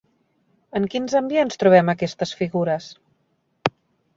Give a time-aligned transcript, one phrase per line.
[0.79, 2.89] En quins ambients trobem aquestes figures?